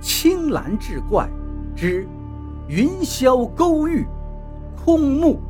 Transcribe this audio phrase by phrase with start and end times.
[0.00, 1.28] 青蓝志怪
[1.76, 2.06] 之
[2.68, 4.06] 云霄勾玉
[4.76, 5.40] 空木。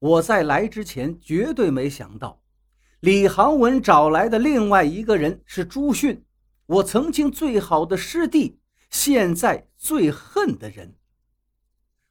[0.00, 2.40] 我在来之前绝对没想到，
[3.00, 6.24] 李航文找来的另外一个人是朱迅，
[6.66, 8.58] 我曾经最好的师弟，
[8.90, 10.96] 现在最恨的人。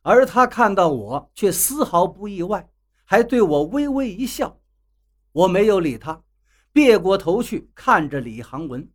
[0.02, 2.68] 而他看到我，却丝毫不意外，
[3.06, 4.58] 还对我微微一笑。
[5.34, 6.23] 我没有理他，
[6.71, 8.89] 别过头去看着李航文。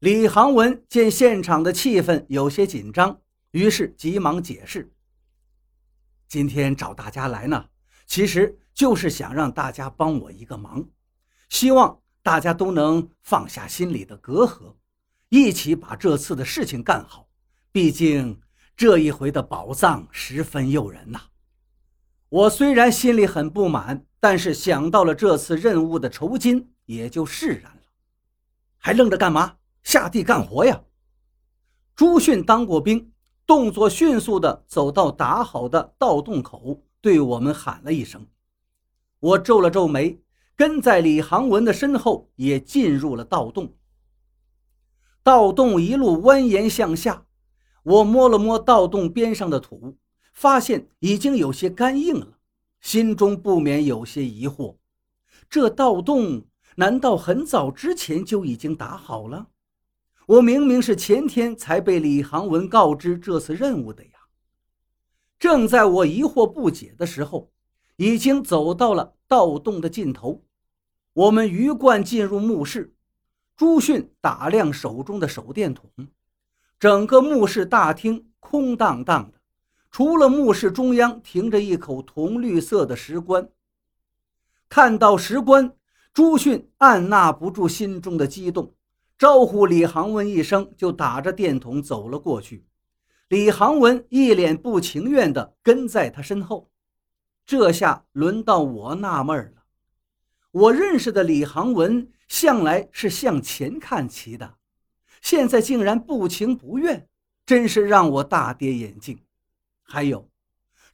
[0.00, 4.90] 李航文见现场的气氛有些紧张，于是急忙解释。
[6.26, 7.68] 今天找大家来呢，
[8.06, 10.88] 其实就是想让大家帮我一个忙，
[11.50, 14.76] 希望大家都能放下心里的隔阂，
[15.28, 17.28] 一起把这次的事情干好。
[17.70, 18.40] 毕竟
[18.74, 21.20] 这一回的宝藏十分诱人呐。
[22.30, 27.82] 我虽然心里很不满，但是想到了这次任务的酬金，也就释然了。
[28.78, 29.56] 还愣着干嘛？
[29.82, 30.80] 下地干活呀！
[31.94, 33.12] 朱迅当过兵。
[33.46, 38.24] 动作迅速地走到打好的盗洞口，对我们喊了一声。
[39.18, 40.20] 我皱了皱眉，
[40.54, 43.74] 跟在李航文的身后，也进入了盗洞。
[45.24, 47.26] 盗洞一路蜿蜒向下，
[47.82, 49.96] 我摸了摸盗洞边上的土，
[50.40, 52.38] 发现已经有些干硬了，
[52.80, 54.76] 心中不免有些疑惑：
[55.50, 56.46] 这盗洞
[56.76, 59.48] 难道很早之前就已经打好了？
[60.24, 64.12] 我明明是前天才被李航文告知这次任务的呀！
[65.38, 67.52] 正在我疑惑不解的时候，
[67.96, 70.42] 已经走到了盗洞的尽头。
[71.12, 72.94] 我们鱼贯进入墓室，
[73.54, 75.90] 朱迅打量手中的手电筒，
[76.78, 79.39] 整个墓室大厅空荡荡的，
[79.90, 83.48] 除了墓室中央停着一口铜绿色的石棺。
[84.68, 85.74] 看到石棺，
[86.12, 88.74] 朱迅按捺不住心中的激动。
[89.18, 92.64] 招呼李航文一声，就打着电筒走了过去。
[93.28, 96.70] 李航文一脸不情愿地跟在他身后。
[97.44, 99.62] 这下轮到我纳闷了：
[100.52, 104.54] 我认识的李航文向来是向前看齐的，
[105.20, 107.08] 现在竟然不情不愿，
[107.44, 109.18] 真是让我大跌眼镜。
[109.92, 110.30] 还有，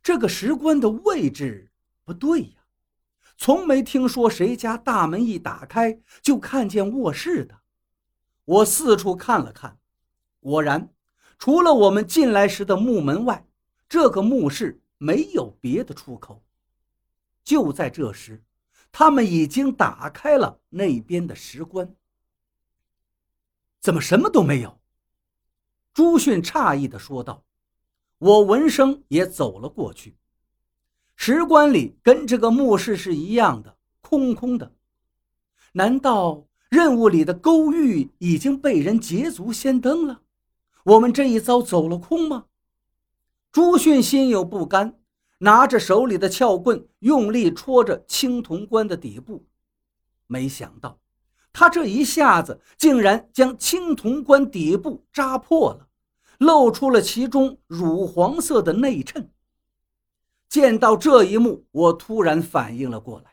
[0.02, 1.70] 这个石棺的位置
[2.02, 2.64] 不对呀，
[3.36, 7.60] 从没听说谁家大门一打开就看见卧室的。
[8.46, 9.78] 我四处看了看，
[10.40, 10.88] 果然，
[11.38, 13.46] 除了我们进来时的木门外，
[13.86, 16.42] 这个墓室没有别的出口。
[17.44, 18.42] 就在这时，
[18.90, 21.94] 他们已经打开了那边的石棺。
[23.78, 24.80] 怎么什么都没有？
[25.92, 27.42] 朱迅诧异地说道。
[28.18, 30.16] 我闻声也走了过去。
[31.16, 34.72] 石棺里跟这个墓室是一样的，空空的。
[35.72, 36.44] 难道？
[36.68, 40.22] 任务里的勾玉已经被人捷足先登了，
[40.82, 42.46] 我们这一遭走了空吗？
[43.52, 44.98] 朱迅心有不甘，
[45.38, 49.46] 拿着手里的撬棍，用力戳着青铜棺的底部。
[50.26, 50.98] 没想到，
[51.52, 55.88] 他这一下子竟然将青铜棺底部扎破了，
[56.38, 59.30] 露出了其中乳黄色的内衬。
[60.48, 63.32] 见到这一幕，我突然反应了过来，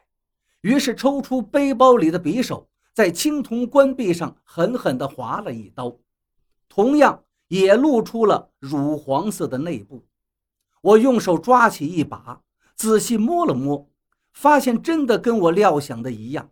[0.62, 2.70] 于是抽出背包里的匕首。
[2.94, 5.98] 在青铜棺壁上狠狠地划了一刀，
[6.70, 10.06] 同样也露出了乳黄色的内部。
[10.80, 12.44] 我用手抓起一把，
[12.76, 13.90] 仔细摸了摸，
[14.32, 16.52] 发现真的跟我料想的一样。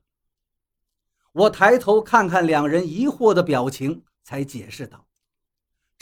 [1.32, 5.06] 我抬头看看两人疑惑的表情，才解释道：“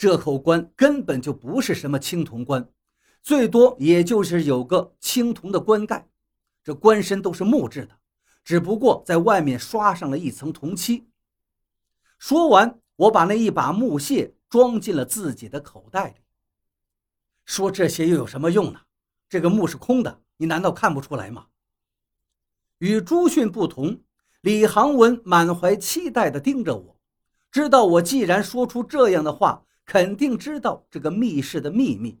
[0.00, 2.66] 这口棺根本就不是什么青铜棺，
[3.22, 6.08] 最多也就是有个青铜的棺盖，
[6.64, 7.98] 这棺身都是木质的。”
[8.42, 11.06] 只不过在外面刷上了一层铜漆。
[12.18, 16.14] 说完，我把那一把木屑装进了自己的口袋里。
[17.44, 18.80] 说这些又有什么用呢？
[19.28, 21.48] 这个墓是空的，你难道看不出来吗？
[22.78, 24.00] 与朱迅不同，
[24.40, 26.96] 李航文满怀期待地盯着我，
[27.50, 32.20] 知道我既然说出这样的话，肯定知道这个密室的秘密。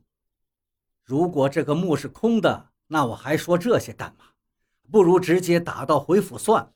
[1.04, 4.24] 如果这个墓是空的，那我还说这些干嘛？
[4.90, 6.72] 不如直接打道回府算了。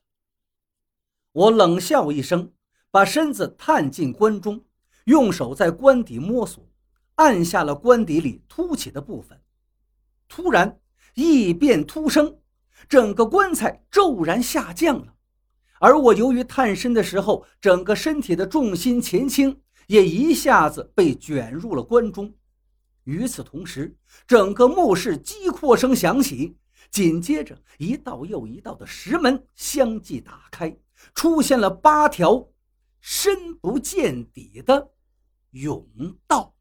[1.33, 2.53] 我冷笑一声，
[2.91, 4.63] 把身子探进棺中，
[5.03, 6.65] 用手在棺底摸索，
[7.15, 9.37] 按下了棺底里凸起的部分。
[10.29, 10.79] 突然
[11.13, 12.39] 异变突生，
[12.87, 15.13] 整个棺材骤然下降了。
[15.81, 22.33] 而我由于探身的时候，整个身体的重心前倾，也一下子被卷入了关中。
[23.03, 23.95] 与此同时，
[24.25, 26.57] 整个墓室击扩声响起。
[26.91, 30.77] 紧接着，一道又一道的石门相继打开，
[31.13, 32.47] 出现了八条
[33.01, 34.91] 深不见底的
[35.51, 36.54] 甬道。